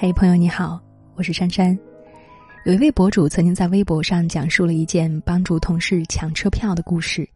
[0.00, 0.80] 嘿，朋友你好，
[1.16, 1.76] 我是珊珊。
[2.64, 7.28] 有一位博主曾经在微博上讲述了一件帮助同事抢车票的故事。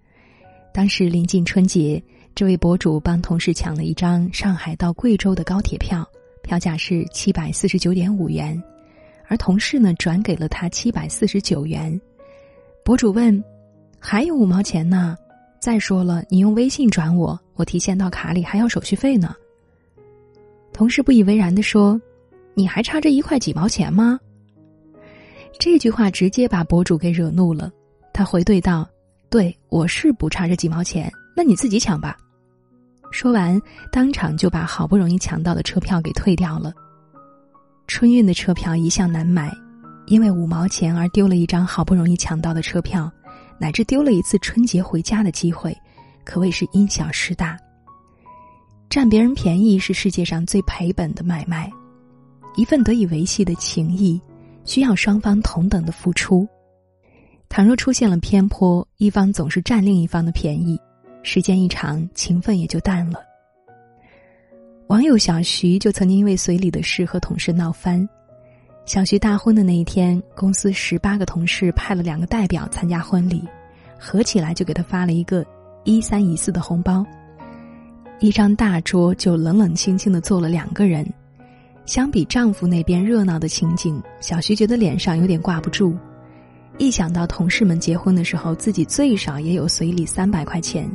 [0.72, 2.00] 当时临近春节，
[2.36, 6.08] 这位博主帮同事抢了一张上海到贵州的高铁票，
[6.44, 8.62] 票价是七百四十九点五元，
[9.26, 12.00] 而同事呢转给了他七百四十九元。
[12.84, 13.42] 博主问
[13.98, 15.16] ：“还有五毛钱呢？
[15.58, 19.34] 再说了，你用微信转我，我提现到卡里还要手续费呢。”
[20.72, 22.00] 同事不以为然的说。
[22.54, 24.18] 你还差这一块几毛钱吗？
[25.58, 27.70] 这句话直接把博主给惹怒了，
[28.12, 28.88] 他回怼道
[29.30, 32.16] ：“对，我是不差这几毛钱，那你自己抢吧。”
[33.12, 36.72] 说完，当场就把好不容易抢到的车票给退掉了。
[37.86, 39.54] 春运的车票一向难买，
[40.06, 43.10] 因为五毛钱而丢了一张好不容易抢到的车票，
[43.58, 45.76] 乃至丢了一次春节回家的机会，
[46.24, 47.58] 可谓是因小失大。
[48.88, 51.70] 占别人便宜是世界上最赔本的买卖。
[52.54, 54.20] 一份得以维系的情谊，
[54.64, 56.46] 需要双方同等的付出。
[57.48, 60.80] 倘若出现了偏颇，一方总是占另一方的便宜，
[61.22, 63.20] 时间一长，情分也就淡了。
[64.88, 68.06] 网友小徐就曾经因为随礼的事和同事闹翻。
[68.84, 73.42] 小徐大婚的那一天，公司十八个同事派了两个代表参加婚礼，
[73.98, 75.46] 合起来就给他发了一个
[75.84, 77.06] 一三一四的红包。
[78.18, 81.06] 一张大桌就冷冷清清的坐了两个人。
[81.84, 85.96] 相比丈夫那边热闹的情景，小徐觉得脸上有点挂不住。
[86.78, 90.90] 一想到同事们结婚的时候，自己最少也有随礼三百块钱，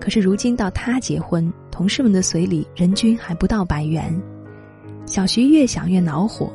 [0.00, 4.20] 可是如今到他结婚，同事们的随礼人均还不到百元。
[5.06, 6.52] 小徐越想越恼火，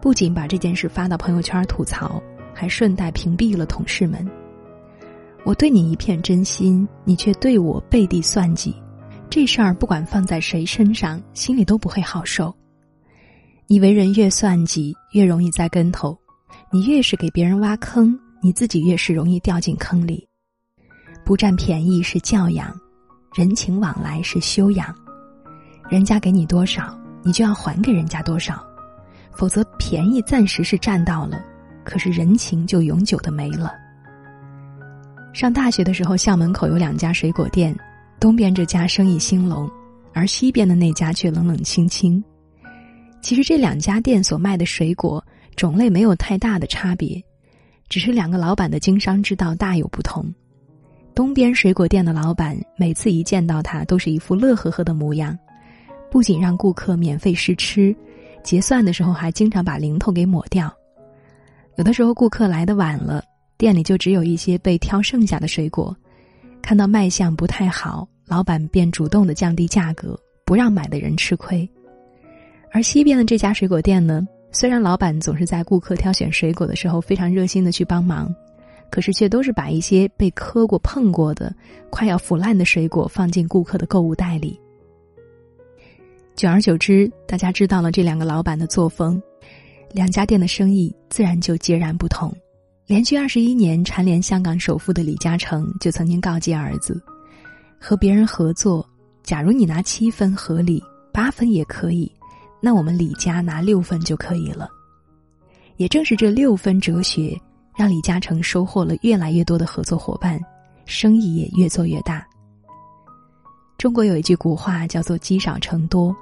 [0.00, 2.20] 不仅把这件事发到朋友圈吐槽，
[2.54, 4.26] 还顺带屏蔽了同事们。
[5.44, 8.74] 我对你一片真心，你却对我背地算计，
[9.30, 12.54] 这事儿不管放在谁身上，心里都不会好受。
[13.70, 16.16] 你为人越算计，越容易栽跟头；
[16.72, 20.26] 你越是给别人挖坑，你自己越是容易掉进坑里。
[21.22, 22.74] 不占便宜是教养，
[23.34, 24.94] 人情往来是修养。
[25.90, 28.58] 人家给你多少，你就要还给人家多少，
[29.32, 31.38] 否则便宜暂时是占到了，
[31.84, 33.74] 可是人情就永久的没了。
[35.34, 37.78] 上大学的时候，校门口有两家水果店，
[38.18, 39.70] 东边这家生意兴隆，
[40.14, 42.24] 而西边的那家却冷冷清清。
[43.20, 45.22] 其实这两家店所卖的水果
[45.56, 47.22] 种类没有太大的差别，
[47.88, 50.24] 只是两个老板的经商之道大有不同。
[51.14, 55.36] 东边水果店的老板每次一见到他都是一副乐呵呵的模样，
[56.10, 57.94] 不仅让顾客免费试吃，
[58.44, 60.72] 结算的时候还经常把零头给抹掉。
[61.74, 63.22] 有的时候顾客来的晚了，
[63.56, 65.94] 店里就只有一些被挑剩下的水果，
[66.62, 71.68] 看到卖相不太好，老板便主动的降低价格，不让买的人吃亏。
[72.70, 78.34] 而西边的这家水果店呢，虽然老板总是在顾客挑选水果的时候非常热心的去帮忙，
[78.90, 81.54] 可是却都是把一些被磕过、碰过的、
[81.90, 84.58] 快要腐烂的水果放进顾客的购物袋里。
[86.36, 89.20] 久而久之，大家知道了这两个老板的作风，
[89.92, 92.32] 两家店的生意自然就截然不同。
[92.86, 97.02] 连续二十一年蝉联香港首富的李嘉诚就曾经告诫儿子：
[97.78, 98.88] 和别人合作，
[99.22, 102.10] 假如你拿七分合理，八分也可以。
[102.60, 104.68] 那我们李家拿六分就可以了。
[105.76, 107.40] 也正是这六分哲学，
[107.76, 110.40] 让李嘉诚收获了越来越多的合作伙伴，
[110.86, 112.26] 生意也越做越大。
[113.76, 116.14] 中国有一句古话叫做“积少成多”，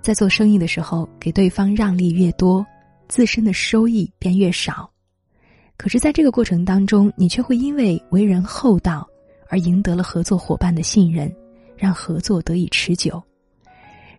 [0.00, 2.64] 在做生意的时候，给对方让利越多，
[3.08, 4.88] 自身的收益便越少。
[5.76, 9.04] 可是，在这个过程当中，你却会因为为人厚道，
[9.48, 11.30] 而赢得了合作伙伴的信任，
[11.76, 13.20] 让合作得以持久。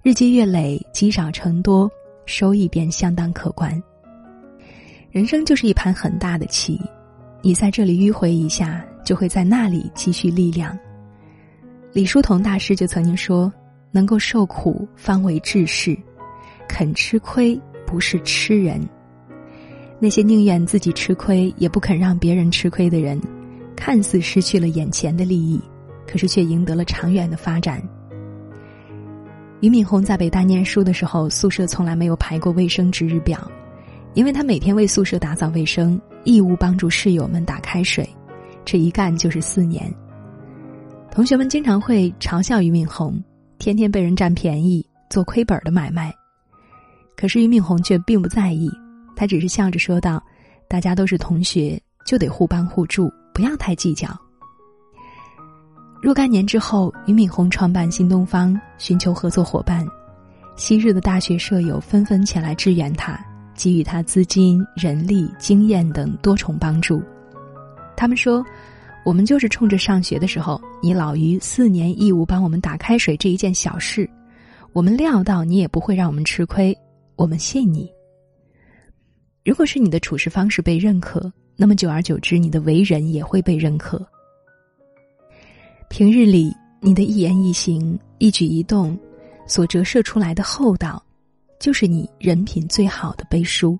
[0.07, 1.91] 日积月累，积少成多，
[2.25, 3.84] 收益便相当可观。
[5.12, 6.79] 人生就是一盘很大的棋，
[7.41, 10.79] 你在这里迂回一下，就会在那里积蓄力量。
[11.91, 13.51] 李叔同大师就曾经说
[13.92, 15.94] ：“能够受苦方为志士，
[16.69, 18.80] 肯吃亏不是吃人。
[20.00, 23.19] 那些宁愿自己吃亏也不肯让别人吃亏的人，
[23.75, 25.59] 看似失去了眼前的利益，
[26.09, 27.83] 可是却赢得了长远的发展。”
[29.59, 33.50] 俞敏洪在北大念书的时候，宿舍从来没有排过卫生值日表，
[34.13, 38.07] 因为他每天为宿舍打扫卫生，义务帮助室友们打开水，
[38.63, 39.92] 这一干就是四年。
[41.09, 43.19] 同学们经常会嘲笑俞敏洪，
[43.57, 46.13] 天天被人占便宜，做亏本的买卖。
[47.15, 48.69] 可是俞敏洪却并不在意，
[49.15, 50.24] 他只是笑着说道
[50.69, 54.07] ：“大家都是同学，就得互帮互助，不要太计较。”
[55.99, 59.85] 若干年之后，俞敏洪创办新东方，寻求合作伙伴。
[60.55, 63.19] 昔日的大学舍友纷纷前来支援他，
[63.55, 67.01] 给予他资金、人力、经验等多重帮助。
[67.95, 68.45] 他们说
[69.03, 74.07] ：“我们就是冲着上学的时候，你老于四年义务帮我们打开水这一件小事，
[74.73, 76.77] 我们料到你也不会让我们吃亏，
[77.15, 77.91] 我们信你。
[79.44, 84.05] 如果是你的处事方式被认可，那么久而久之，你的为人也会被认可。
[85.89, 88.98] 平日里。”你的一言一行、一举一动，
[89.48, 91.04] 所折射出来的厚道，
[91.60, 93.78] 就是你人品最好的背书。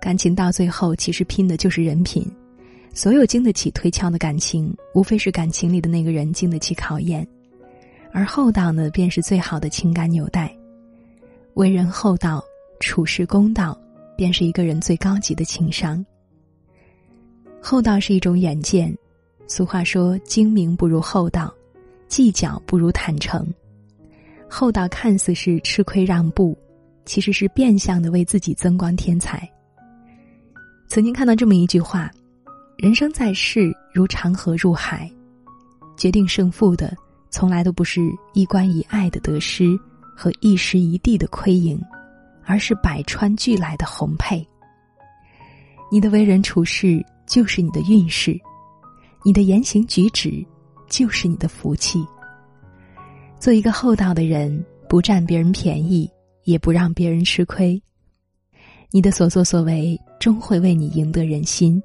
[0.00, 2.24] 感情到最后，其实拼的就是人品。
[2.94, 7.26] 所有经得起推敲的感情，无非是感情里的那个人经得起考验，
[8.12, 10.56] 而厚道呢，便是最好的情感纽带。
[11.54, 12.40] 为人厚道、
[12.78, 13.76] 处事公道，
[14.16, 16.06] 便是一个人最高级的情商。
[17.60, 18.96] 厚道是一种远见。
[19.50, 21.52] 俗话说：“精明不如厚道，
[22.06, 23.44] 计较不如坦诚。”
[24.48, 26.56] 厚道看似是吃亏让步，
[27.06, 29.50] 其实是变相的为自己增光添彩。
[30.86, 32.10] 曾经看到这么一句话
[32.76, 35.10] ：“人生在世如长河入海，
[35.96, 36.94] 决定胜负的
[37.30, 38.02] 从来都不是
[38.34, 39.78] 一关一爱的得失
[40.14, 41.80] 和一时一地的亏盈，
[42.44, 44.46] 而是百川俱来的宏沛。”
[45.90, 48.38] 你的为人处事就是你的运势。
[49.28, 50.42] 你的言行举止，
[50.88, 52.02] 就是你的福气。
[53.38, 56.10] 做一个厚道的人，不占别人便宜，
[56.44, 57.78] 也不让别人吃亏。
[58.90, 61.78] 你的所作所为，终会为你赢得人心；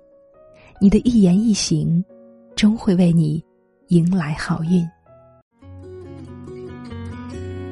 [0.80, 2.02] 你的一言一行，
[2.56, 3.44] 终会为你
[3.90, 4.90] 迎来好运。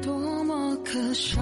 [0.02, 1.40] 多么可笑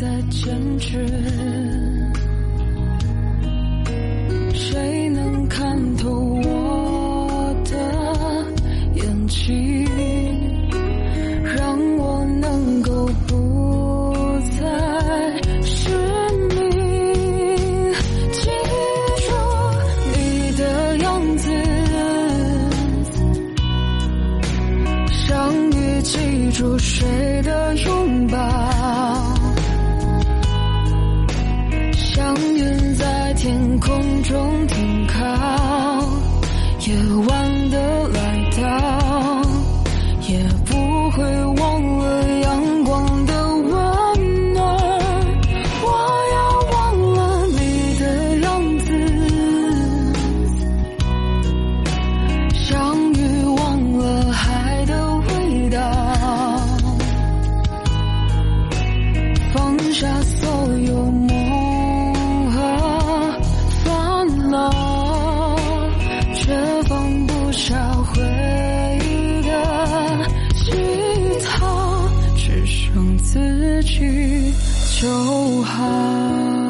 [0.00, 1.06] 在坚持，
[4.54, 6.08] 谁能看透
[6.42, 7.76] 我的
[8.94, 9.86] 眼睛，
[11.54, 14.64] 让我能够不再
[15.60, 15.90] 失
[16.48, 17.92] 明？
[18.32, 18.48] 记
[19.26, 19.28] 住
[20.14, 20.16] 你
[20.56, 21.44] 的样子，
[25.10, 28.38] 相遇，记住谁的拥抱。
[32.20, 35.24] 祥云在天空中停靠
[36.86, 36.94] 夜
[37.26, 37.39] 晚
[73.82, 74.52] 去
[75.00, 76.69] 就好。